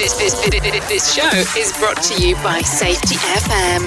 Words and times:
This, 0.00 0.14
this, 0.16 0.32
this, 0.88 1.14
show 1.14 1.28
is 1.60 1.76
brought 1.78 2.02
to 2.04 2.26
you 2.26 2.34
by 2.36 2.62
Safety 2.62 3.16
FM. 3.16 3.86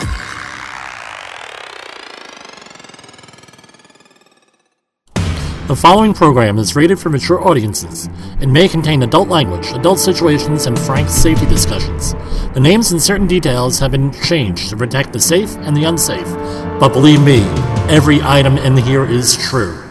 The 5.67 5.75
following 5.75 6.13
program 6.13 6.59
is 6.59 6.75
rated 6.75 6.99
for 6.99 7.09
mature 7.09 7.43
audiences 7.43 8.09
and 8.41 8.53
may 8.53 8.67
contain 8.67 9.01
adult 9.01 9.27
language, 9.27 9.65
adult 9.71 9.97
situations, 9.97 10.67
and 10.67 10.77
frank 10.77 11.09
safety 11.09 11.47
discussions. 11.47 12.13
The 12.53 12.59
names 12.59 12.91
and 12.91 13.01
certain 13.01 13.25
details 13.25 13.79
have 13.79 13.89
been 13.89 14.11
changed 14.11 14.69
to 14.69 14.77
protect 14.77 15.13
the 15.13 15.19
safe 15.19 15.55
and 15.61 15.75
the 15.75 15.85
unsafe, 15.85 16.31
but 16.79 16.89
believe 16.89 17.23
me, 17.23 17.41
every 17.89 18.21
item 18.21 18.59
in 18.59 18.77
here 18.77 19.03
is 19.03 19.35
true. 19.49 19.83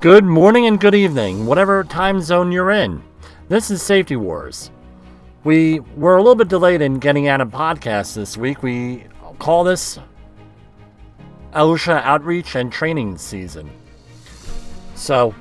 Good 0.00 0.24
morning 0.24 0.66
and 0.66 0.80
good 0.80 0.96
evening, 0.96 1.46
whatever 1.46 1.84
time 1.84 2.22
zone 2.22 2.50
you're 2.50 2.72
in. 2.72 3.04
This 3.48 3.70
is 3.70 3.82
Safety 3.82 4.16
Wars. 4.16 4.71
We 5.44 5.80
were 5.96 6.16
a 6.16 6.22
little 6.22 6.36
bit 6.36 6.46
delayed 6.46 6.82
in 6.82 7.00
getting 7.00 7.26
out 7.26 7.40
a 7.40 7.46
podcast 7.46 8.14
this 8.14 8.36
week. 8.36 8.62
We 8.62 9.06
call 9.40 9.64
this 9.64 9.98
OSHA 11.52 12.00
Outreach 12.04 12.54
and 12.54 12.70
Training 12.70 13.18
Season. 13.18 13.68
So, 14.94 15.34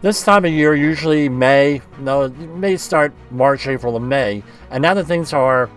this 0.00 0.22
time 0.22 0.44
of 0.44 0.52
year, 0.52 0.76
usually 0.76 1.28
May, 1.28 1.82
no, 1.98 2.28
may 2.28 2.76
start 2.76 3.12
March, 3.32 3.66
April, 3.66 3.96
and 3.96 4.08
May, 4.08 4.44
and 4.70 4.80
now 4.80 4.94
that 4.94 5.06
things 5.06 5.32
are 5.32 5.68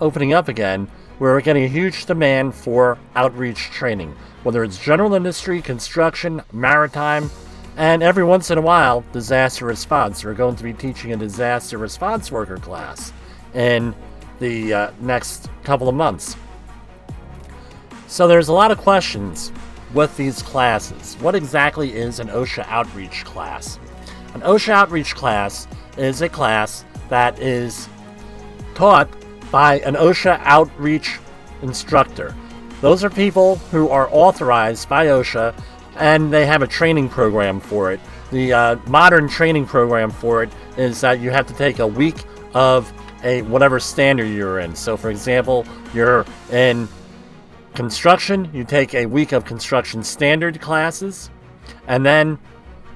opening 0.00 0.32
up 0.32 0.48
again, 0.48 0.90
we're 1.20 1.40
getting 1.40 1.62
a 1.62 1.68
huge 1.68 2.06
demand 2.06 2.56
for 2.56 2.98
outreach 3.14 3.70
training, 3.70 4.16
whether 4.42 4.64
it's 4.64 4.78
general 4.78 5.14
industry, 5.14 5.62
construction, 5.62 6.42
maritime, 6.52 7.30
and 7.76 8.02
every 8.02 8.24
once 8.24 8.50
in 8.50 8.58
a 8.58 8.62
while, 8.62 9.04
disaster 9.12 9.64
response. 9.64 10.24
We're 10.24 10.34
going 10.34 10.56
to 10.56 10.64
be 10.64 10.72
teaching 10.72 11.12
a 11.12 11.16
disaster 11.16 11.78
response 11.78 12.32
worker 12.32 12.56
class 12.56 13.12
in 13.54 13.94
the 14.40 14.72
uh, 14.72 14.90
next 15.00 15.48
couple 15.64 15.88
of 15.88 15.94
months. 15.94 16.36
So 18.06 18.26
there's 18.26 18.48
a 18.48 18.52
lot 18.52 18.70
of 18.70 18.78
questions 18.78 19.52
with 19.94 20.16
these 20.16 20.42
classes. 20.42 21.16
What 21.20 21.34
exactly 21.34 21.94
is 21.94 22.20
an 22.20 22.28
OSHA 22.28 22.66
outreach 22.68 23.24
class? 23.24 23.78
An 24.34 24.40
OSHA 24.42 24.72
outreach 24.72 25.14
class 25.14 25.66
is 25.96 26.22
a 26.22 26.28
class 26.28 26.84
that 27.08 27.38
is 27.38 27.88
taught 28.74 29.08
by 29.50 29.80
an 29.80 29.94
OSHA 29.94 30.40
outreach 30.44 31.18
instructor. 31.62 32.34
Those 32.80 33.02
are 33.02 33.10
people 33.10 33.56
who 33.56 33.88
are 33.88 34.08
authorized 34.12 34.88
by 34.88 35.06
OSHA 35.06 35.54
and 35.96 36.32
they 36.32 36.46
have 36.46 36.62
a 36.62 36.66
training 36.66 37.08
program 37.08 37.60
for 37.60 37.92
it. 37.92 38.00
The 38.30 38.52
uh, 38.52 38.76
modern 38.86 39.28
training 39.28 39.66
program 39.66 40.10
for 40.10 40.42
it 40.42 40.50
is 40.76 41.00
that 41.00 41.20
you 41.20 41.30
have 41.30 41.46
to 41.48 41.54
take 41.54 41.78
a 41.78 41.86
week 41.86 42.24
of 42.54 42.92
a 43.22 43.42
whatever 43.42 43.80
standard 43.80 44.26
you're 44.26 44.60
in. 44.60 44.74
So, 44.74 44.96
for 44.96 45.10
example, 45.10 45.66
you're 45.94 46.24
in 46.50 46.88
construction, 47.74 48.50
you 48.52 48.64
take 48.64 48.94
a 48.94 49.06
week 49.06 49.32
of 49.32 49.44
construction 49.44 50.02
standard 50.02 50.60
classes, 50.60 51.30
and 51.86 52.04
then 52.04 52.38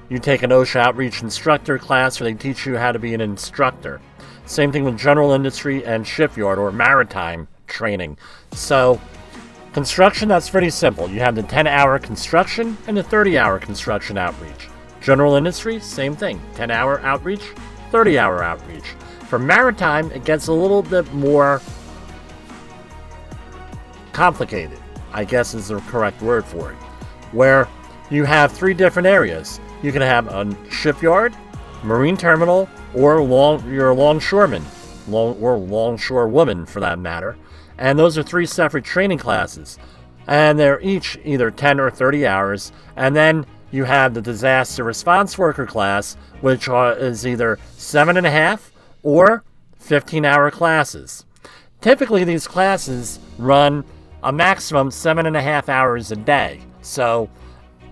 you 0.09 0.19
take 0.19 0.43
an 0.43 0.49
OSHA 0.49 0.79
outreach 0.79 1.21
instructor 1.23 1.77
class 1.77 2.19
where 2.19 2.29
they 2.31 2.37
teach 2.37 2.65
you 2.65 2.77
how 2.77 2.91
to 2.91 2.99
be 2.99 3.13
an 3.13 3.21
instructor. 3.21 4.01
Same 4.45 4.71
thing 4.71 4.83
with 4.83 4.97
general 4.97 5.31
industry 5.31 5.85
and 5.85 6.05
shipyard 6.05 6.59
or 6.59 6.71
maritime 6.71 7.47
training. 7.67 8.17
So, 8.51 8.99
construction, 9.73 10.27
that's 10.27 10.49
pretty 10.49 10.69
simple. 10.69 11.09
You 11.09 11.21
have 11.21 11.35
the 11.35 11.43
10 11.43 11.65
hour 11.65 11.97
construction 11.97 12.77
and 12.87 12.97
the 12.97 13.03
30 13.03 13.37
hour 13.37 13.59
construction 13.59 14.17
outreach. 14.17 14.69
General 15.01 15.35
industry, 15.35 15.79
same 15.79 16.15
thing 16.15 16.41
10 16.55 16.71
hour 16.71 16.99
outreach, 17.01 17.43
30 17.91 18.19
hour 18.19 18.43
outreach. 18.43 18.95
For 19.27 19.39
maritime, 19.39 20.11
it 20.11 20.25
gets 20.25 20.47
a 20.47 20.53
little 20.53 20.83
bit 20.83 21.11
more 21.13 21.61
complicated, 24.11 24.79
I 25.11 25.25
guess 25.25 25.53
is 25.53 25.69
the 25.69 25.79
correct 25.81 26.21
word 26.21 26.45
for 26.45 26.71
it, 26.71 26.77
where 27.31 27.67
you 28.09 28.25
have 28.25 28.51
three 28.51 28.73
different 28.73 29.07
areas. 29.07 29.59
You 29.81 29.91
can 29.91 30.01
have 30.01 30.27
a 30.27 30.55
shipyard, 30.69 31.35
marine 31.83 32.15
terminal, 32.15 32.69
or 32.93 33.21
long, 33.23 33.67
you're 33.71 33.89
a 33.89 33.95
longshoreman, 33.95 34.63
long, 35.07 35.35
or 35.41 35.57
longshore 35.57 36.27
woman 36.27 36.65
for 36.65 36.79
that 36.79 36.99
matter. 36.99 37.35
And 37.77 37.97
those 37.97 38.17
are 38.17 38.23
three 38.23 38.45
separate 38.45 38.85
training 38.85 39.17
classes. 39.17 39.79
And 40.27 40.57
they're 40.57 40.79
each 40.81 41.17
either 41.25 41.51
10 41.51 41.79
or 41.79 41.89
30 41.89 42.27
hours. 42.27 42.71
And 42.95 43.15
then 43.15 43.45
you 43.71 43.83
have 43.83 44.13
the 44.13 44.21
disaster 44.21 44.83
response 44.83 45.37
worker 45.37 45.65
class, 45.65 46.15
which 46.41 46.67
is 46.69 47.25
either 47.25 47.57
seven 47.77 48.15
and 48.17 48.27
a 48.27 48.31
half 48.31 48.71
or 49.03 49.43
15 49.77 50.25
hour 50.25 50.49
classes. 50.49 51.25
Typically, 51.81 52.23
these 52.23 52.47
classes 52.47 53.19
run 53.37 53.83
a 54.23 54.31
maximum 54.31 54.89
seven 54.89 55.25
and 55.25 55.35
a 55.35 55.41
half 55.41 55.67
hours 55.67 56.11
a 56.11 56.15
day. 56.15 56.61
So, 56.81 57.29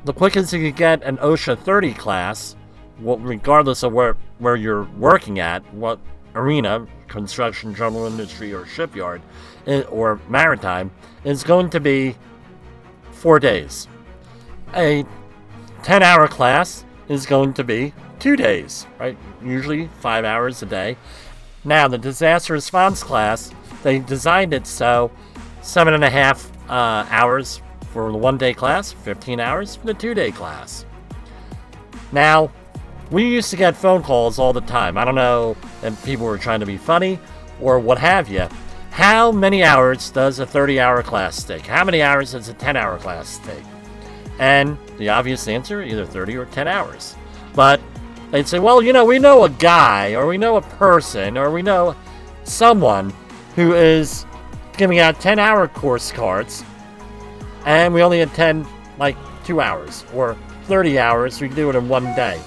the 0.05 0.13
quickest 0.13 0.53
you 0.53 0.71
can 0.71 0.77
get 0.77 1.03
an 1.03 1.17
OSHA 1.17 1.59
30 1.59 1.93
class, 1.93 2.55
regardless 2.99 3.83
of 3.83 3.91
where, 3.91 4.15
where 4.39 4.55
you're 4.55 4.85
working 4.97 5.39
at, 5.39 5.61
what 5.73 5.99
arena, 6.33 6.87
construction, 7.07 7.75
general 7.75 8.05
industry, 8.05 8.53
or 8.53 8.65
shipyard, 8.65 9.21
eh, 9.67 9.81
or 9.83 10.19
maritime, 10.29 10.89
is 11.23 11.43
going 11.43 11.69
to 11.69 11.79
be 11.79 12.15
four 13.11 13.39
days. 13.39 13.87
A 14.73 15.05
10 15.83 16.01
hour 16.01 16.27
class 16.27 16.85
is 17.09 17.25
going 17.25 17.53
to 17.55 17.63
be 17.63 17.93
two 18.21 18.35
days, 18.37 18.85
right? 18.99 19.17
Usually 19.43 19.87
five 19.99 20.23
hours 20.23 20.61
a 20.61 20.65
day. 20.65 20.95
Now, 21.65 21.87
the 21.87 21.97
disaster 21.97 22.53
response 22.53 23.03
class, 23.03 23.51
they 23.83 23.99
designed 23.99 24.53
it 24.53 24.65
so 24.65 25.11
seven 25.61 25.93
and 25.93 26.03
a 26.03 26.09
half 26.09 26.49
uh, 26.69 27.05
hours 27.09 27.61
for 27.91 28.11
the 28.11 28.17
one 28.17 28.37
day 28.37 28.53
class, 28.53 28.91
15 28.91 29.39
hours 29.39 29.75
for 29.75 29.87
the 29.87 29.93
two 29.93 30.13
day 30.13 30.31
class. 30.31 30.85
Now, 32.11 32.51
we 33.09 33.27
used 33.27 33.49
to 33.49 33.57
get 33.57 33.75
phone 33.75 34.03
calls 34.03 34.39
all 34.39 34.53
the 34.53 34.61
time. 34.61 34.97
I 34.97 35.03
don't 35.03 35.15
know 35.15 35.57
if 35.83 36.05
people 36.05 36.25
were 36.25 36.37
trying 36.37 36.61
to 36.61 36.65
be 36.65 36.77
funny 36.77 37.19
or 37.59 37.79
what 37.79 37.97
have 37.97 38.29
you. 38.29 38.47
How 38.91 39.31
many 39.31 39.63
hours 39.63 40.11
does 40.11 40.39
a 40.39 40.45
30 40.45 40.79
hour 40.79 41.01
class 41.01 41.43
take? 41.43 41.65
How 41.65 41.83
many 41.83 42.01
hours 42.01 42.33
does 42.33 42.49
a 42.49 42.53
10 42.53 42.77
hour 42.77 42.97
class 42.99 43.39
take? 43.39 43.63
And 44.39 44.77
the 44.97 45.09
obvious 45.09 45.47
answer 45.47 45.81
either 45.81 46.05
30 46.05 46.35
or 46.35 46.45
10 46.45 46.67
hours. 46.67 47.15
But 47.53 47.81
they'd 48.31 48.47
say, 48.47 48.59
well, 48.59 48.81
you 48.81 48.93
know, 48.93 49.05
we 49.05 49.19
know 49.19 49.43
a 49.43 49.49
guy, 49.49 50.13
or 50.13 50.27
we 50.27 50.37
know 50.37 50.57
a 50.57 50.61
person, 50.61 51.37
or 51.37 51.51
we 51.51 51.61
know 51.61 51.95
someone 52.43 53.13
who 53.55 53.73
is 53.73 54.25
giving 54.77 54.99
out 54.99 55.19
10 55.19 55.37
hour 55.37 55.67
course 55.67 56.11
cards, 56.11 56.63
and 57.65 57.93
we 57.93 58.01
only 58.01 58.21
attend 58.21 58.65
like 58.97 59.15
two 59.43 59.61
hours 59.61 60.05
or 60.13 60.37
30 60.65 60.99
hours, 60.99 61.41
we 61.41 61.47
can 61.47 61.55
do 61.55 61.69
it 61.69 61.75
in 61.75 61.89
one 61.89 62.05
day. 62.15 62.41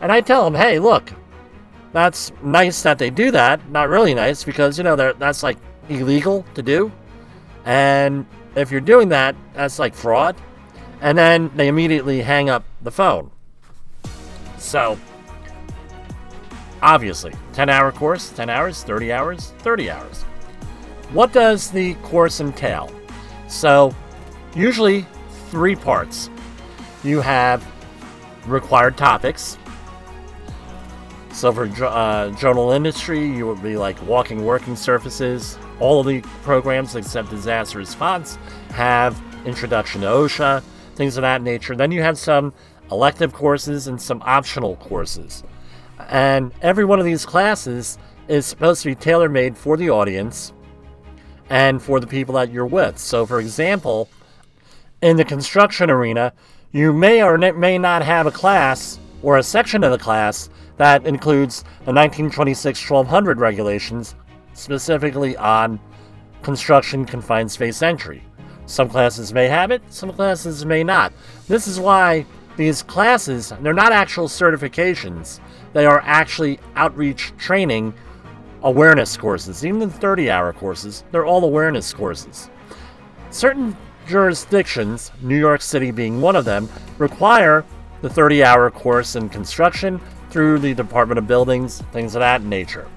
And 0.00 0.10
I 0.10 0.20
tell 0.20 0.44
them, 0.44 0.54
hey, 0.54 0.78
look, 0.78 1.12
that's 1.92 2.32
nice 2.42 2.82
that 2.82 2.98
they 2.98 3.10
do 3.10 3.30
that. 3.30 3.68
Not 3.70 3.88
really 3.88 4.14
nice 4.14 4.42
because, 4.42 4.78
you 4.78 4.84
know, 4.84 4.96
that's 4.96 5.42
like 5.42 5.58
illegal 5.88 6.44
to 6.54 6.62
do. 6.62 6.90
And 7.64 8.26
if 8.56 8.70
you're 8.70 8.80
doing 8.80 9.08
that, 9.10 9.36
that's 9.54 9.78
like 9.78 9.94
fraud. 9.94 10.36
And 11.00 11.16
then 11.16 11.50
they 11.54 11.68
immediately 11.68 12.20
hang 12.20 12.50
up 12.50 12.64
the 12.80 12.90
phone. 12.90 13.30
So, 14.58 14.98
obviously, 16.82 17.32
10 17.52 17.68
hour 17.68 17.92
course, 17.92 18.30
10 18.30 18.50
hours, 18.50 18.82
30 18.82 19.12
hours, 19.12 19.52
30 19.58 19.90
hours. 19.90 20.22
What 21.12 21.32
does 21.32 21.70
the 21.70 21.94
course 21.96 22.40
entail? 22.40 22.90
So, 23.46 23.94
usually 24.54 25.06
three 25.50 25.76
parts. 25.76 26.30
You 27.04 27.20
have 27.20 27.66
required 28.46 28.96
topics. 28.96 29.58
So, 31.32 31.52
for 31.52 31.64
uh, 31.84 32.30
general 32.30 32.72
industry, 32.72 33.26
you 33.26 33.46
would 33.46 33.62
be 33.62 33.76
like 33.76 34.00
walking 34.06 34.44
working 34.44 34.76
surfaces. 34.76 35.58
All 35.80 36.00
of 36.00 36.06
the 36.06 36.20
programs 36.42 36.96
except 36.96 37.30
disaster 37.30 37.78
response 37.78 38.36
have 38.70 39.20
introduction 39.44 40.02
to 40.02 40.06
OSHA, 40.06 40.62
things 40.94 41.16
of 41.16 41.22
that 41.22 41.42
nature. 41.42 41.74
Then 41.74 41.90
you 41.90 42.02
have 42.02 42.18
some 42.18 42.52
elective 42.90 43.32
courses 43.32 43.88
and 43.88 44.00
some 44.00 44.22
optional 44.24 44.76
courses. 44.76 45.42
And 46.08 46.52
every 46.62 46.84
one 46.84 46.98
of 46.98 47.04
these 47.04 47.24
classes 47.26 47.98
is 48.28 48.46
supposed 48.46 48.82
to 48.82 48.88
be 48.88 48.94
tailor 48.94 49.28
made 49.28 49.56
for 49.56 49.76
the 49.76 49.90
audience 49.90 50.52
and 51.50 51.82
for 51.82 52.00
the 52.00 52.06
people 52.06 52.34
that 52.34 52.50
you're 52.50 52.66
with. 52.66 52.98
So, 52.98 53.26
for 53.26 53.40
example, 53.40 54.08
in 55.02 55.16
the 55.16 55.24
construction 55.24 55.90
arena, 55.90 56.32
you 56.70 56.92
may 56.92 57.22
or 57.22 57.36
may 57.36 57.76
not 57.78 58.02
have 58.02 58.26
a 58.26 58.30
class 58.30 58.98
or 59.22 59.38
a 59.38 59.42
section 59.42 59.84
of 59.84 59.92
the 59.92 59.98
class 59.98 60.48
that 60.78 61.06
includes 61.06 61.62
the 61.84 61.92
1926 61.92 62.88
1200 62.88 63.38
regulations, 63.38 64.14
specifically 64.54 65.36
on 65.36 65.78
construction 66.42 67.04
confined 67.04 67.50
space 67.50 67.82
entry. 67.82 68.22
Some 68.66 68.88
classes 68.88 69.32
may 69.32 69.48
have 69.48 69.70
it, 69.70 69.82
some 69.92 70.12
classes 70.12 70.64
may 70.64 70.82
not. 70.82 71.12
This 71.48 71.66
is 71.66 71.78
why 71.78 72.24
these 72.56 72.82
classes, 72.82 73.52
they're 73.60 73.72
not 73.72 73.92
actual 73.92 74.28
certifications, 74.28 75.40
they 75.72 75.86
are 75.86 76.02
actually 76.04 76.58
outreach 76.76 77.32
training 77.38 77.94
awareness 78.62 79.16
courses. 79.16 79.64
Even 79.64 79.80
the 79.80 79.90
30 79.90 80.30
hour 80.30 80.52
courses, 80.52 81.04
they're 81.10 81.26
all 81.26 81.44
awareness 81.44 81.92
courses. 81.92 82.50
Certain 83.30 83.76
jurisdictions, 84.06 85.10
New 85.22 85.38
York 85.38 85.62
City 85.62 85.90
being 85.90 86.20
one 86.20 86.36
of 86.36 86.44
them, 86.44 86.68
require 86.98 87.64
the 88.02 88.10
30 88.10 88.44
hour 88.44 88.70
course 88.70 89.16
in 89.16 89.28
construction 89.28 90.00
through 90.30 90.58
the 90.58 90.74
Department 90.74 91.18
of 91.18 91.26
Buildings, 91.26 91.82
things 91.92 92.14
of 92.14 92.20
that 92.20 92.42
nature. 92.42 92.88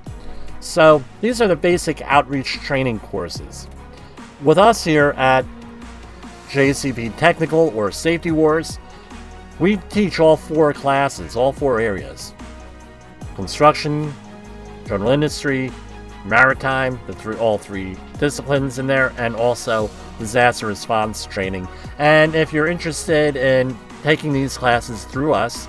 So, 0.59 1.03
these 1.21 1.41
are 1.41 1.47
the 1.47 1.55
basic 1.55 2.01
outreach 2.01 2.53
training 2.61 2.99
courses. 2.99 3.67
With 4.41 4.57
us 4.57 4.83
here 4.83 5.13
at 5.15 5.45
JCP 6.49 7.17
Technical 7.17 7.71
or 7.75 7.91
Safety 7.91 8.31
Wars, 8.31 8.79
we 9.59 9.77
teach 9.77 10.19
all 10.19 10.35
four 10.35 10.73
classes, 10.73 11.35
all 11.35 11.53
four 11.53 11.79
areas 11.79 12.33
construction, 13.35 14.13
general 14.87 15.11
industry, 15.11 15.71
maritime, 16.25 16.99
the 17.07 17.13
three, 17.13 17.35
all 17.37 17.57
three 17.57 17.95
disciplines 18.19 18.79
in 18.79 18.87
there, 18.87 19.13
and 19.17 19.35
also 19.35 19.89
disaster 20.19 20.67
response 20.67 21.25
training. 21.25 21.67
And 21.97 22.35
if 22.35 22.51
you're 22.51 22.67
interested 22.67 23.35
in 23.35 23.77
taking 24.03 24.33
these 24.33 24.57
classes 24.57 25.05
through 25.05 25.33
us, 25.33 25.67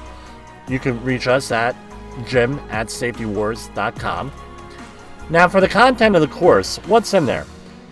you 0.69 0.79
can 0.79 1.03
reach 1.05 1.29
us 1.29 1.51
at 1.53 1.77
jim 2.27 2.59
at 2.71 2.91
safetywars.com. 2.91 4.33
Now, 5.29 5.49
for 5.49 5.61
the 5.61 5.69
content 5.69 6.15
of 6.15 6.23
the 6.23 6.29
course, 6.29 6.79
what's 6.87 7.13
in 7.15 7.27
there? 7.27 7.47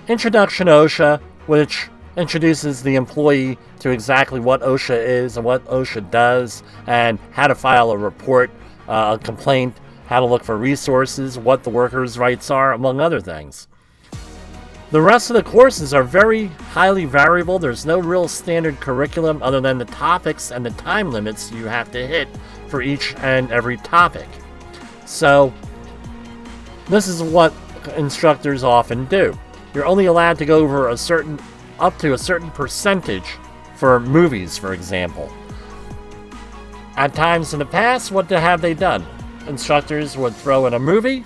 Introduction 0.09 0.67
to 0.67 0.73
OSHA, 0.73 1.21
which 1.47 1.89
introduces 2.17 2.83
the 2.83 2.95
employee 2.95 3.59
to 3.81 3.91
exactly 3.91 4.39
what 4.39 4.61
OSHA 4.63 4.97
is 4.97 5.37
and 5.37 5.45
what 5.45 5.65
OSHA 5.67 6.11
does, 6.11 6.63
and 6.87 7.19
how 7.33 7.47
to 7.47 7.55
file 7.55 7.91
a 7.91 7.99
report, 7.99 8.51
uh, 8.89 9.19
a 9.21 9.25
complaint, 9.25 9.77
how 10.07 10.21
to 10.21 10.27
look 10.27 10.45
for 10.45 10.57
resources, 10.57 11.39
what 11.39 11.65
the 11.65 11.71
workers' 11.71 12.19
rights 12.19 12.51
are, 12.51 12.73
among 12.73 13.01
other 13.01 13.21
things. 13.21 13.69
The 14.91 15.01
rest 15.01 15.31
of 15.31 15.35
the 15.35 15.43
courses 15.43 15.93
are 15.93 16.05
very 16.05 16.47
highly 16.47 17.05
variable. 17.05 17.59
There's 17.59 17.85
no 17.85 17.99
real 17.99 18.29
standard 18.29 18.79
curriculum 18.81 19.43
other 19.43 19.61
than 19.61 19.79
the 19.79 19.87
topics 19.87 20.53
and 20.53 20.65
the 20.65 20.71
time 20.71 21.11
limits 21.11 21.51
you 21.51 21.67
have 21.67 21.91
to 21.93 22.07
hit 22.07 22.29
for 22.69 22.81
each 22.81 23.15
and 23.17 23.51
every 23.51 23.77
topic. 23.79 24.29
So, 25.05 25.53
this 26.87 27.09
is 27.09 27.23
what 27.23 27.53
instructors 27.97 28.63
often 28.63 29.07
do. 29.07 29.37
You're 29.75 29.87
only 29.87 30.07
allowed 30.07 30.39
to 30.39 30.45
go 30.45 30.59
over 30.59 30.91
a 30.91 30.97
certain 30.97 31.41
up 31.81 31.99
to 31.99 32.13
a 32.13 32.19
certain 32.19 32.51
percentage 32.53 33.37
for 33.75 33.99
movies, 33.99 34.57
for 34.57 34.75
example. 34.75 35.33
At 36.97 37.13
times 37.13 37.53
in 37.53 37.59
the 37.59 37.67
past, 37.67 38.13
what 38.13 38.31
have 38.31 38.61
they 38.61 38.73
done? 38.73 39.05
Instructors 39.49 40.17
would 40.17 40.35
throw 40.35 40.67
in 40.67 40.75
a 40.75 40.79
movie, 40.79 41.25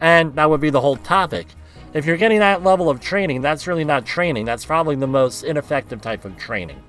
and 0.00 0.34
that 0.34 0.50
would 0.50 0.60
be 0.60 0.70
the 0.70 0.80
whole 0.80 0.96
topic. 0.96 1.46
If 1.94 2.04
you're 2.04 2.16
getting 2.16 2.40
that 2.40 2.64
level 2.64 2.90
of 2.90 3.00
training, 3.00 3.40
that's 3.40 3.66
really 3.66 3.84
not 3.84 4.04
training. 4.04 4.44
That's 4.44 4.64
probably 4.64 4.96
the 4.96 5.06
most 5.06 5.44
ineffective 5.44 6.02
type 6.02 6.24
of 6.24 6.36
training. 6.36 6.82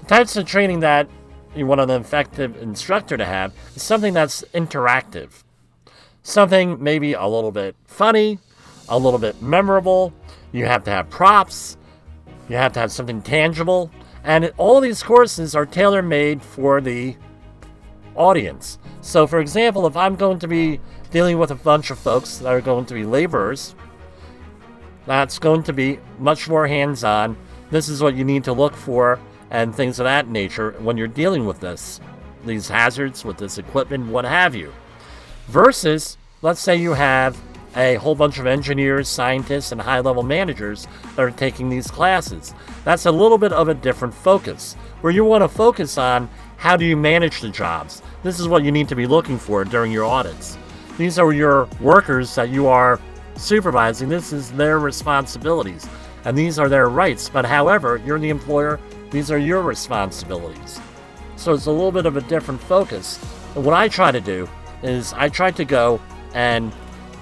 The 0.00 0.06
types 0.06 0.36
of 0.36 0.46
training 0.46 0.80
that 0.80 1.08
you 1.56 1.66
want 1.66 1.80
an 1.80 1.90
effective 1.90 2.56
instructor 2.62 3.16
to 3.16 3.24
have 3.24 3.54
is 3.74 3.82
something 3.82 4.12
that's 4.12 4.42
interactive. 4.54 5.42
Something 6.22 6.82
maybe 6.82 7.14
a 7.14 7.26
little 7.26 7.50
bit 7.50 7.74
funny, 7.86 8.38
a 8.88 8.98
little 8.98 9.18
bit 9.18 9.40
memorable. 9.40 10.12
You 10.52 10.66
have 10.66 10.84
to 10.84 10.90
have 10.90 11.08
props. 11.08 11.76
You 12.48 12.56
have 12.56 12.74
to 12.74 12.80
have 12.80 12.92
something 12.92 13.22
tangible. 13.22 13.90
And 14.24 14.52
all 14.56 14.80
these 14.80 15.02
courses 15.02 15.54
are 15.54 15.66
tailor 15.66 16.02
made 16.02 16.42
for 16.42 16.80
the 16.80 17.16
audience. 18.14 18.78
So, 19.00 19.26
for 19.26 19.40
example, 19.40 19.86
if 19.86 19.96
I'm 19.96 20.16
going 20.16 20.38
to 20.40 20.48
be 20.48 20.80
dealing 21.10 21.38
with 21.38 21.50
a 21.50 21.56
bunch 21.56 21.90
of 21.90 21.98
folks 21.98 22.38
that 22.38 22.48
are 22.48 22.60
going 22.60 22.86
to 22.86 22.94
be 22.94 23.04
laborers, 23.04 23.74
that's 25.06 25.38
going 25.38 25.64
to 25.64 25.72
be 25.72 25.98
much 26.18 26.48
more 26.48 26.66
hands 26.66 27.02
on. 27.02 27.36
This 27.70 27.88
is 27.88 28.02
what 28.02 28.14
you 28.14 28.24
need 28.24 28.44
to 28.44 28.52
look 28.52 28.76
for 28.76 29.18
and 29.50 29.74
things 29.74 29.98
of 29.98 30.04
that 30.04 30.28
nature 30.28 30.72
when 30.78 30.96
you're 30.96 31.08
dealing 31.08 31.44
with 31.44 31.60
this, 31.60 32.00
these 32.46 32.68
hazards 32.68 33.24
with 33.24 33.36
this 33.36 33.58
equipment, 33.58 34.06
what 34.06 34.24
have 34.24 34.54
you. 34.54 34.72
Versus, 35.48 36.16
let's 36.40 36.60
say 36.60 36.76
you 36.76 36.92
have 36.92 37.36
a 37.76 37.94
whole 37.96 38.14
bunch 38.14 38.38
of 38.38 38.46
engineers, 38.46 39.08
scientists, 39.08 39.72
and 39.72 39.80
high 39.80 40.00
level 40.00 40.22
managers 40.22 40.86
that 41.16 41.22
are 41.22 41.30
taking 41.30 41.68
these 41.68 41.90
classes. 41.90 42.54
That's 42.84 43.06
a 43.06 43.12
little 43.12 43.38
bit 43.38 43.52
of 43.52 43.68
a 43.68 43.74
different 43.74 44.14
focus, 44.14 44.74
where 45.00 45.12
you 45.12 45.24
want 45.24 45.42
to 45.42 45.48
focus 45.48 45.98
on 45.98 46.28
how 46.56 46.76
do 46.76 46.84
you 46.84 46.96
manage 46.96 47.40
the 47.40 47.48
jobs. 47.48 48.02
This 48.22 48.38
is 48.38 48.48
what 48.48 48.62
you 48.62 48.70
need 48.70 48.88
to 48.88 48.96
be 48.96 49.06
looking 49.06 49.38
for 49.38 49.64
during 49.64 49.90
your 49.90 50.04
audits. 50.04 50.58
These 50.98 51.18
are 51.18 51.32
your 51.32 51.68
workers 51.80 52.34
that 52.34 52.50
you 52.50 52.66
are 52.68 53.00
supervising, 53.36 54.08
this 54.08 54.32
is 54.32 54.52
their 54.52 54.78
responsibilities. 54.78 55.88
And 56.24 56.38
these 56.38 56.58
are 56.58 56.68
their 56.68 56.88
rights. 56.88 57.28
But 57.28 57.44
however, 57.44 58.00
you're 58.04 58.18
the 58.18 58.30
employer, 58.30 58.78
these 59.10 59.30
are 59.30 59.38
your 59.38 59.62
responsibilities. 59.62 60.80
So 61.36 61.52
it's 61.52 61.66
a 61.66 61.72
little 61.72 61.90
bit 61.90 62.06
of 62.06 62.16
a 62.16 62.20
different 62.20 62.60
focus. 62.60 63.18
What 63.54 63.74
I 63.74 63.88
try 63.88 64.12
to 64.12 64.20
do 64.20 64.48
is 64.82 65.12
I 65.14 65.28
try 65.28 65.50
to 65.50 65.64
go 65.64 66.00
and 66.34 66.72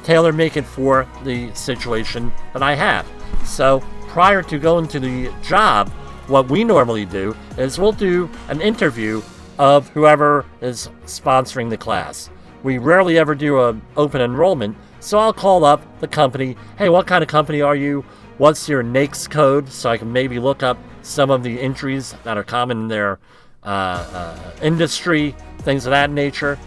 tailor 0.05 0.33
make 0.33 0.57
it 0.57 0.65
for 0.65 1.07
the 1.25 1.53
situation 1.55 2.33
that 2.53 2.63
I 2.63 2.75
have. 2.75 3.07
So 3.45 3.81
prior 4.09 4.43
to 4.43 4.59
going 4.59 4.89
to 4.89 5.01
the 5.01 5.33
job, 5.43 5.89
what 6.27 6.49
we 6.49 6.65
normally 6.65 7.05
do 7.05 7.37
is 7.59 7.79
we'll 7.79 7.93
do 7.93 8.31
an 8.49 8.61
interview 8.61 9.23
of 9.59 9.89
whoever 9.91 10.47
is 10.61 10.89
sponsoring 11.05 11.71
the 11.71 11.77
class. 11.77 12.31
We 12.63 12.79
rarely 12.79 13.19
ever 13.19 13.35
do 13.35 13.61
an 13.61 13.83
open 13.97 14.21
enrollment 14.21 14.77
so 15.01 15.19
I'll 15.19 15.33
call 15.33 15.65
up 15.65 15.83
the 16.01 16.07
company. 16.07 16.57
Hey, 16.77 16.91
what 16.91 17.07
kind 17.07 17.23
of 17.23 17.29
company 17.29 17.63
are 17.63 17.75
you? 17.75 18.05
What's 18.37 18.69
your 18.69 18.83
NAICS 18.83 19.31
code? 19.31 19.69
So 19.71 19.91
I 19.91 19.97
can 19.97 20.13
maybe 20.13 20.39
look 20.39 20.63
up 20.63 20.79
some 21.03 21.31
of 21.31 21.43
the 21.43 21.59
entries 21.59 22.15
that 22.25 22.37
are 22.37 22.45
common 22.45 22.83
in 22.83 22.89
their 22.89 23.19
uh, 23.65 23.67
uh, 23.67 24.51
industry, 24.63 25.35
things 25.61 25.87
of 25.87 25.91
that 25.91 26.11
nature. 26.11 26.59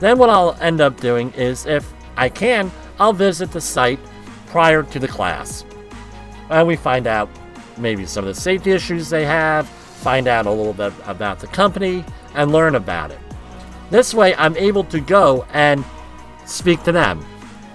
Then 0.00 0.18
what 0.18 0.30
I'll 0.30 0.56
end 0.60 0.80
up 0.80 1.00
doing 1.00 1.32
is, 1.32 1.66
if 1.66 1.92
I 2.16 2.30
can, 2.30 2.70
I'll 2.98 3.12
visit 3.12 3.50
the 3.52 3.60
site 3.60 3.98
prior 4.46 4.82
to 4.82 4.98
the 4.98 5.08
class. 5.08 5.64
And 6.50 6.66
we 6.66 6.76
find 6.76 7.06
out 7.06 7.28
maybe 7.78 8.06
some 8.06 8.24
of 8.26 8.34
the 8.34 8.40
safety 8.40 8.72
issues 8.72 9.08
they 9.08 9.24
have, 9.24 9.68
find 9.68 10.28
out 10.28 10.46
a 10.46 10.50
little 10.50 10.72
bit 10.72 10.92
about 11.06 11.40
the 11.40 11.46
company, 11.46 12.04
and 12.34 12.52
learn 12.52 12.74
about 12.74 13.10
it. 13.10 13.18
This 13.90 14.14
way, 14.14 14.34
I'm 14.36 14.56
able 14.56 14.84
to 14.84 15.00
go 15.00 15.46
and 15.52 15.84
speak 16.44 16.82
to 16.84 16.92
them 16.92 17.24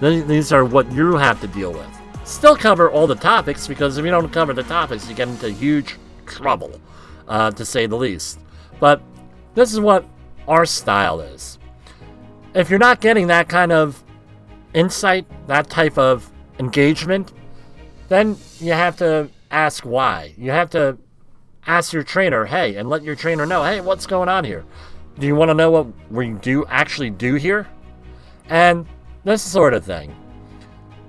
these 0.00 0.52
are 0.52 0.64
what 0.64 0.90
you 0.92 1.16
have 1.16 1.40
to 1.40 1.48
deal 1.48 1.72
with. 1.72 1.88
Still 2.24 2.56
cover 2.56 2.90
all 2.90 3.06
the 3.06 3.16
topics 3.16 3.66
because 3.66 3.98
if 3.98 4.04
you 4.04 4.10
don't 4.10 4.32
cover 4.32 4.52
the 4.52 4.62
topics, 4.62 5.08
you 5.08 5.14
get 5.14 5.28
into 5.28 5.50
huge 5.50 5.96
trouble, 6.26 6.80
uh, 7.26 7.50
to 7.52 7.64
say 7.64 7.86
the 7.86 7.96
least. 7.96 8.38
But 8.78 9.02
this 9.54 9.72
is 9.72 9.80
what 9.80 10.04
our 10.46 10.66
style 10.66 11.20
is. 11.20 11.58
If 12.54 12.70
you're 12.70 12.78
not 12.78 13.00
getting 13.00 13.26
that 13.28 13.48
kind 13.48 13.72
of 13.72 14.02
insight, 14.78 15.26
that 15.48 15.68
type 15.68 15.98
of 15.98 16.30
engagement, 16.58 17.32
then 18.08 18.36
you 18.60 18.72
have 18.72 18.96
to 18.96 19.28
ask 19.50 19.84
why. 19.84 20.32
You 20.38 20.50
have 20.52 20.70
to 20.70 20.96
ask 21.66 21.92
your 21.92 22.02
trainer, 22.02 22.44
hey, 22.46 22.76
and 22.76 22.88
let 22.88 23.02
your 23.02 23.16
trainer 23.16 23.44
know, 23.44 23.64
hey, 23.64 23.80
what's 23.80 24.06
going 24.06 24.28
on 24.28 24.44
here? 24.44 24.64
Do 25.18 25.26
you 25.26 25.34
want 25.34 25.50
to 25.50 25.54
know 25.54 25.70
what 25.70 25.86
we 26.10 26.30
do 26.30 26.64
actually 26.66 27.10
do 27.10 27.34
here? 27.34 27.66
And 28.48 28.86
this 29.24 29.42
sort 29.42 29.74
of 29.74 29.84
thing. 29.84 30.14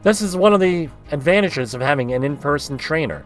This 0.01 0.21
is 0.21 0.35
one 0.35 0.53
of 0.53 0.59
the 0.59 0.89
advantages 1.11 1.73
of 1.73 1.81
having 1.81 2.13
an 2.13 2.23
in 2.23 2.37
person 2.37 2.77
trainer. 2.77 3.23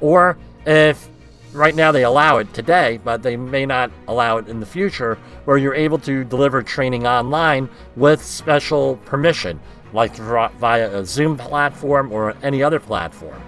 Or 0.00 0.36
if 0.66 1.08
right 1.52 1.74
now 1.74 1.92
they 1.92 2.04
allow 2.04 2.38
it 2.38 2.52
today, 2.52 2.98
but 3.04 3.22
they 3.22 3.36
may 3.36 3.64
not 3.64 3.90
allow 4.08 4.38
it 4.38 4.48
in 4.48 4.58
the 4.58 4.66
future, 4.66 5.16
where 5.44 5.56
you're 5.56 5.74
able 5.74 5.98
to 6.00 6.24
deliver 6.24 6.62
training 6.62 7.06
online 7.06 7.68
with 7.96 8.22
special 8.22 8.96
permission, 9.04 9.60
like 9.94 10.14
via 10.16 10.98
a 10.98 11.06
Zoom 11.06 11.38
platform 11.38 12.12
or 12.12 12.34
any 12.42 12.62
other 12.62 12.80
platform. 12.80 13.40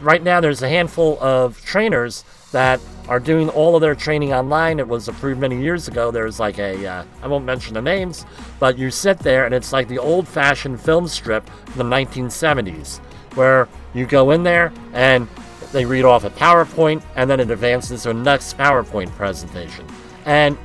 Right 0.00 0.22
now, 0.22 0.40
there's 0.40 0.62
a 0.62 0.68
handful 0.68 1.18
of 1.22 1.60
trainers 1.64 2.22
that 2.52 2.80
are 3.08 3.18
doing 3.18 3.48
all 3.48 3.74
of 3.74 3.80
their 3.80 3.94
training 3.94 4.32
online. 4.32 4.78
It 4.78 4.86
was 4.86 5.08
approved 5.08 5.40
many 5.40 5.60
years 5.60 5.88
ago. 5.88 6.10
There's 6.10 6.38
like 6.38 6.58
a 6.58 6.86
uh, 6.86 7.04
I 7.22 7.26
won't 7.26 7.46
mention 7.46 7.74
the 7.74 7.82
names, 7.82 8.26
but 8.60 8.76
you 8.76 8.90
sit 8.90 9.18
there 9.18 9.46
and 9.46 9.54
it's 9.54 9.72
like 9.72 9.88
the 9.88 9.98
old 9.98 10.28
fashioned 10.28 10.80
film 10.80 11.08
strip 11.08 11.48
from 11.48 11.88
the 11.88 11.96
1970s, 11.96 12.98
where 13.34 13.68
you 13.94 14.06
go 14.06 14.32
in 14.32 14.42
there 14.42 14.72
and 14.92 15.26
they 15.72 15.86
read 15.86 16.04
off 16.04 16.24
a 16.24 16.30
PowerPoint 16.30 17.02
and 17.16 17.28
then 17.28 17.40
it 17.40 17.50
advances 17.50 18.02
to 18.02 18.10
a 18.10 18.14
next 18.14 18.58
PowerPoint 18.58 19.10
presentation. 19.12 19.86
And 20.26 20.58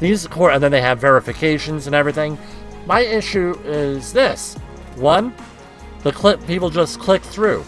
these 0.00 0.26
and 0.26 0.62
then 0.62 0.70
they 0.70 0.80
have 0.80 0.98
verifications 0.98 1.86
and 1.86 1.94
everything. 1.94 2.38
My 2.86 3.00
issue 3.00 3.58
is 3.64 4.12
this 4.12 4.56
one, 4.98 5.34
the 6.02 6.12
clip 6.12 6.44
people 6.46 6.70
just 6.70 7.00
click 7.00 7.22
through. 7.22 7.64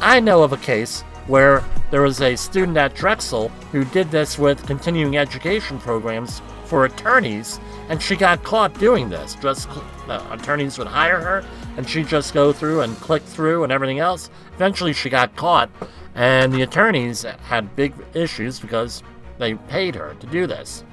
I 0.00 0.20
know 0.20 0.42
of 0.42 0.52
a 0.52 0.56
case 0.56 1.02
where 1.26 1.64
there 1.90 2.02
was 2.02 2.20
a 2.20 2.36
student 2.36 2.76
at 2.76 2.94
Drexel 2.94 3.48
who 3.72 3.84
did 3.84 4.10
this 4.10 4.38
with 4.38 4.66
continuing 4.66 5.16
education 5.16 5.78
programs 5.78 6.42
for 6.64 6.84
attorneys, 6.84 7.60
and 7.88 8.02
she 8.02 8.16
got 8.16 8.42
caught 8.42 8.78
doing 8.78 9.08
this. 9.08 9.34
Just 9.36 9.68
uh, 10.08 10.26
attorneys 10.30 10.78
would 10.78 10.86
hire 10.86 11.20
her, 11.20 11.44
and 11.76 11.88
she'd 11.88 12.08
just 12.08 12.34
go 12.34 12.52
through 12.52 12.80
and 12.80 12.96
click 12.96 13.22
through 13.22 13.64
and 13.64 13.72
everything 13.72 13.98
else. 13.98 14.30
Eventually, 14.54 14.92
she 14.92 15.08
got 15.10 15.36
caught, 15.36 15.70
and 16.14 16.52
the 16.52 16.62
attorneys 16.62 17.22
had 17.22 17.76
big 17.76 17.94
issues 18.14 18.58
because 18.58 19.02
they 19.38 19.54
paid 19.54 19.94
her 19.94 20.14
to 20.20 20.26
do 20.26 20.46
this. 20.46 20.84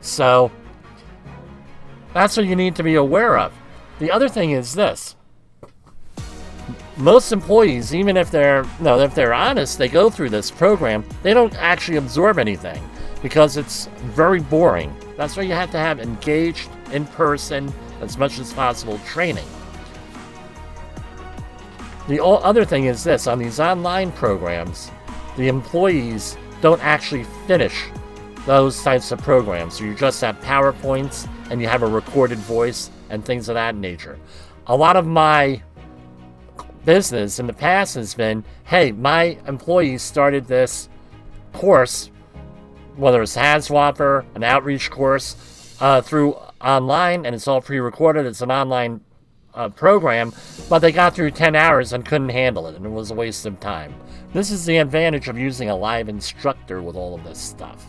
So 0.00 0.50
that's 2.12 2.36
what 2.36 2.46
you 2.46 2.56
need 2.56 2.76
to 2.76 2.82
be 2.82 2.94
aware 2.94 3.38
of. 3.38 3.52
The 3.98 4.10
other 4.10 4.28
thing 4.28 4.50
is 4.50 4.74
this. 4.74 5.16
Most 6.98 7.30
employees, 7.30 7.94
even 7.94 8.16
if 8.16 8.30
they're 8.30 8.64
no, 8.80 8.98
if 9.00 9.14
they're 9.14 9.34
honest, 9.34 9.76
they 9.76 9.88
go 9.88 10.08
through 10.08 10.30
this 10.30 10.50
program, 10.50 11.04
they 11.22 11.34
don't 11.34 11.54
actually 11.56 11.98
absorb 11.98 12.38
anything 12.38 12.82
because 13.22 13.58
it's 13.58 13.86
very 14.14 14.40
boring. 14.40 14.94
That's 15.16 15.36
why 15.36 15.42
you 15.42 15.52
have 15.52 15.70
to 15.72 15.78
have 15.78 16.00
engaged, 16.00 16.70
in 16.92 17.06
person, 17.06 17.72
as 18.00 18.16
much 18.16 18.38
as 18.38 18.52
possible 18.52 18.98
training. 19.06 19.46
The 22.08 22.24
other 22.24 22.64
thing 22.64 22.84
is 22.84 23.04
this 23.04 23.26
on 23.26 23.38
these 23.38 23.60
online 23.60 24.12
programs, 24.12 24.90
the 25.36 25.48
employees 25.48 26.38
don't 26.60 26.82
actually 26.82 27.24
finish 27.46 27.86
those 28.46 28.82
types 28.82 29.12
of 29.12 29.20
programs. 29.20 29.74
So 29.78 29.84
you 29.84 29.94
just 29.94 30.20
have 30.20 30.40
PowerPoints 30.40 31.28
and 31.50 31.60
you 31.60 31.68
have 31.68 31.82
a 31.82 31.86
recorded 31.86 32.38
voice 32.38 32.90
and 33.10 33.24
things 33.24 33.48
of 33.48 33.54
that 33.54 33.74
nature. 33.74 34.18
A 34.68 34.76
lot 34.76 34.96
of 34.96 35.06
my 35.06 35.60
business 36.86 37.38
in 37.38 37.46
the 37.46 37.52
past 37.52 37.96
has 37.96 38.14
been 38.14 38.42
hey, 38.64 38.92
my 38.92 39.38
employees 39.46 40.00
started 40.00 40.46
this 40.46 40.88
course, 41.52 42.10
whether 42.96 43.20
it's 43.20 43.36
HAZWOPER, 43.36 44.24
an 44.34 44.42
outreach 44.42 44.90
course, 44.90 45.76
uh, 45.80 46.00
through 46.00 46.34
online, 46.62 47.26
and 47.26 47.34
it's 47.34 47.46
all 47.46 47.60
pre 47.60 47.78
recorded. 47.78 48.24
It's 48.24 48.40
an 48.40 48.50
online 48.50 49.00
uh, 49.52 49.68
program, 49.68 50.32
but 50.70 50.78
they 50.78 50.92
got 50.92 51.14
through 51.14 51.32
10 51.32 51.54
hours 51.56 51.92
and 51.92 52.04
couldn't 52.04 52.28
handle 52.28 52.66
it, 52.68 52.76
and 52.76 52.86
it 52.86 52.90
was 52.90 53.10
a 53.10 53.14
waste 53.14 53.44
of 53.44 53.58
time. 53.60 53.94
This 54.32 54.50
is 54.50 54.64
the 54.64 54.78
advantage 54.78 55.28
of 55.28 55.38
using 55.38 55.70
a 55.70 55.76
live 55.76 56.08
instructor 56.08 56.82
with 56.82 56.94
all 56.94 57.14
of 57.14 57.24
this 57.24 57.40
stuff. 57.40 57.86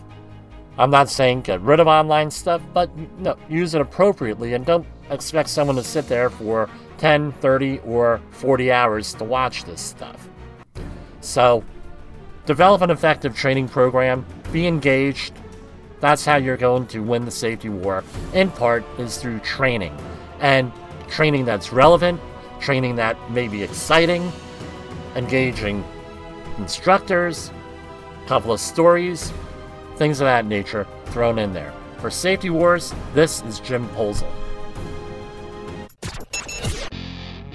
I'm 0.78 0.92
not 0.92 1.10
saying 1.10 1.42
get 1.42 1.62
rid 1.62 1.80
of 1.80 1.88
online 1.88 2.32
stuff, 2.32 2.62
but 2.74 2.96
no, 3.20 3.36
use 3.50 3.74
it 3.74 3.82
appropriately 3.82 4.54
and 4.54 4.66
don't 4.66 4.86
expect 5.10 5.50
someone 5.50 5.76
to 5.76 5.84
sit 5.84 6.08
there 6.08 6.30
for 6.30 6.70
10, 6.98 7.32
30, 7.34 7.80
or 7.80 8.22
40 8.32 8.72
hours 8.72 9.14
to 9.16 9.24
watch 9.24 9.64
this 9.66 9.82
stuff. 9.82 10.28
So, 11.22 11.64
develop 12.46 12.82
an 12.82 12.90
effective 12.90 13.36
training 13.36 13.70
program, 13.70 14.26
be 14.52 14.68
engaged. 14.68 15.34
That's 16.00 16.26
how 16.26 16.38
you're 16.38 16.58
going 16.58 16.88
to 16.88 17.00
win 17.00 17.26
the 17.26 17.32
safety 17.32 17.70
war. 17.70 18.04
In 18.34 18.50
part, 18.52 18.86
is 18.98 19.18
through 19.18 19.40
training. 19.40 19.98
And 20.40 20.72
training 21.08 21.46
that's 21.46 21.72
relevant, 21.72 22.20
training 22.60 22.96
that 22.96 23.18
may 23.32 23.48
be 23.48 23.64
exciting, 23.64 24.32
engaging 25.16 25.84
instructors, 26.58 27.52
a 28.24 28.28
couple 28.28 28.52
of 28.52 28.60
stories, 28.60 29.32
things 29.96 30.20
of 30.20 30.26
that 30.26 30.46
nature 30.46 30.88
thrown 31.08 31.40
in 31.40 31.54
there. 31.54 31.74
For 31.98 32.12
Safety 32.12 32.50
Wars, 32.50 32.94
this 33.14 33.42
is 33.44 33.60
Jim 33.60 33.88
Polzel. 33.90 34.32